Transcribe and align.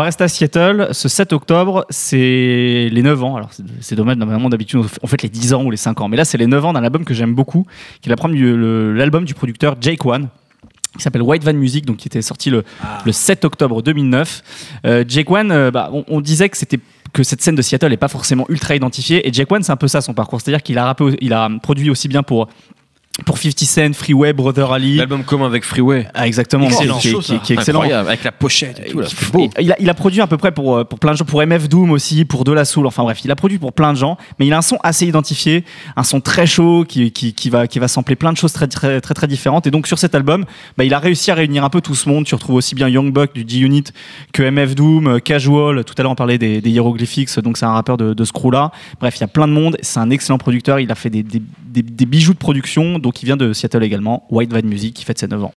va 0.00 0.04
rester 0.04 0.24
à 0.24 0.28
Seattle. 0.28 0.88
Ce 0.92 1.08
7 1.08 1.32
octobre, 1.32 1.84
c'est 1.90 2.88
les 2.92 3.02
9 3.02 3.22
ans. 3.22 3.36
Alors, 3.36 3.50
c'est- 3.80 3.94
dommage, 3.94 4.16
normalement, 4.16 4.48
d'habitude, 4.48 4.80
on 5.02 5.06
fait 5.06 5.22
les 5.22 5.28
10 5.28 5.54
ans 5.54 5.64
ou 5.64 5.70
les 5.70 5.76
5 5.76 6.00
ans. 6.00 6.08
Mais 6.08 6.16
là, 6.16 6.24
c'est 6.24 6.38
les 6.38 6.46
9 6.46 6.64
ans 6.64 6.72
d'un 6.72 6.82
album 6.84 7.04
que 7.04 7.14
j'aime 7.14 7.34
beaucoup, 7.34 7.66
qui 8.00 8.08
est 8.10 8.14
l'album 8.14 9.24
du 9.24 9.34
producteur 9.34 9.76
Jake 9.80 10.04
One 10.04 10.28
qui 10.96 11.04
s'appelle 11.04 11.22
White 11.22 11.44
Van 11.44 11.52
Music, 11.54 11.86
donc 11.86 11.98
qui 11.98 12.08
était 12.08 12.20
sorti 12.20 12.50
le, 12.50 12.64
le 13.06 13.12
7 13.12 13.44
octobre 13.44 13.80
2009. 13.80 14.42
Euh, 14.86 15.04
Jake 15.06 15.30
One, 15.30 15.52
euh, 15.52 15.70
bah, 15.70 15.88
on, 15.92 16.04
on 16.08 16.20
disait 16.20 16.48
que 16.48 16.56
c'était 16.56 16.80
que 17.12 17.22
cette 17.22 17.42
scène 17.42 17.54
de 17.56 17.62
Seattle 17.62 17.88
n'est 17.90 17.96
pas 17.96 18.08
forcément 18.08 18.44
ultra 18.48 18.74
identifiée 18.76 19.26
et 19.28 19.32
Jake 19.32 19.50
One 19.50 19.62
c'est 19.64 19.72
un 19.72 19.76
peu 19.76 19.88
ça 19.88 20.00
son 20.00 20.14
parcours 20.14 20.40
c'est 20.40 20.50
à 20.50 20.54
dire 20.54 20.62
qu'il 20.62 20.78
a 20.78 20.84
rappé 20.84 21.02
au- 21.02 21.10
il 21.20 21.32
a 21.32 21.48
produit 21.60 21.90
aussi 21.90 22.06
bien 22.06 22.22
pour 22.22 22.48
pour 23.24 23.38
50 23.38 23.58
Cent, 23.60 23.92
Freeway, 23.94 24.32
Brother 24.32 24.70
Ali. 24.72 24.96
L'album 24.96 25.24
commun 25.24 25.46
avec 25.46 25.64
Freeway. 25.64 26.06
Ah, 26.14 26.26
exactement, 26.26 26.66
Excellent. 26.66 26.98
qui, 26.98 27.08
est- 27.08 27.20
qui 27.20 27.38
qui 27.40 27.52
excellent. 27.52 27.80
Incroyable, 27.80 28.08
avec 28.08 28.24
la 28.24 28.32
pochette 28.32 28.80
et 28.84 28.90
tout, 28.90 29.00
là, 29.00 29.06
Et- 29.06 29.10
c'est 29.10 29.32
beau. 29.32 29.40
et 29.56 29.62
Il 29.62 29.72
a, 29.72 29.76
il 29.80 29.88
a 29.90 29.94
produit 29.94 30.20
à 30.20 30.26
peu 30.26 30.36
près 30.36 30.52
pour, 30.52 30.76
euh, 30.76 30.84
pour 30.84 30.98
plein 30.98 31.12
de 31.12 31.16
gens, 31.16 31.24
pour 31.24 31.40
MF 31.42 31.68
Doom 31.68 31.90
aussi, 31.90 32.24
pour 32.24 32.44
De 32.44 32.52
La 32.52 32.64
Soul, 32.64 32.86
enfin 32.86 33.02
bref, 33.02 33.20
il 33.24 33.30
a 33.30 33.36
produit 33.36 33.58
pour 33.58 33.72
plein 33.72 33.92
de 33.92 33.98
gens, 33.98 34.16
mais 34.38 34.46
il 34.46 34.52
a 34.52 34.58
un 34.58 34.62
son 34.62 34.78
assez 34.82 35.06
identifié, 35.06 35.64
un 35.96 36.02
son 36.04 36.20
très 36.20 36.46
chaud 36.46 36.84
qui, 36.88 37.10
qui, 37.12 37.32
qui 37.34 37.50
va, 37.50 37.66
qui 37.66 37.78
va 37.78 37.88
sampler 37.88 38.16
plein 38.16 38.32
de 38.32 38.36
choses 38.38 38.52
très 38.52 38.66
très 38.66 39.00
très, 39.00 39.14
très 39.14 39.26
différentes. 39.26 39.66
Et 39.66 39.70
donc 39.70 39.86
sur 39.86 39.98
cet 39.98 40.14
album, 40.14 40.44
bah, 40.76 40.84
il 40.84 40.94
a 40.94 40.98
réussi 40.98 41.30
à 41.30 41.34
réunir 41.34 41.64
un 41.64 41.70
peu 41.70 41.80
tout 41.80 41.94
ce 41.94 42.08
monde. 42.08 42.24
Tu 42.24 42.34
retrouves 42.34 42.56
aussi 42.56 42.74
bien 42.74 42.88
Young 42.88 43.12
Buck 43.12 43.32
du 43.34 43.44
G-Unit 43.46 43.84
que 44.32 44.42
MF 44.42 44.74
Doom, 44.74 45.06
euh, 45.06 45.18
Casual, 45.18 45.84
tout 45.84 45.94
à 45.98 46.02
l'heure 46.02 46.12
on 46.12 46.16
parlait 46.16 46.38
des, 46.38 46.60
des 46.60 46.70
Hieroglyphics, 46.70 47.38
donc 47.40 47.56
c'est 47.56 47.66
un 47.66 47.72
rappeur 47.72 47.96
de, 47.96 48.14
de 48.14 48.24
ce 48.24 48.32
crew-là. 48.32 48.70
Bref, 49.00 49.16
il 49.16 49.20
y 49.20 49.24
a 49.24 49.28
plein 49.28 49.46
de 49.48 49.52
monde, 49.52 49.76
c'est 49.82 50.00
un 50.00 50.10
excellent 50.10 50.38
producteur, 50.38 50.80
il 50.80 50.90
a 50.90 50.94
fait 50.94 51.10
des, 51.10 51.22
des, 51.22 51.42
des- 51.70 52.06
bijoux 52.06 52.32
de 52.34 52.38
production, 52.38 52.98
donc 52.98 53.22
il 53.22 53.26
vient 53.26 53.36
de 53.36 53.52
Seattle 53.52 53.82
également, 53.84 54.26
White 54.30 54.52
Van 54.52 54.62
Music, 54.62 54.94
qui 54.94 55.04
fête 55.04 55.18
ses 55.18 55.28
9 55.28 55.42
ans. 55.44 55.48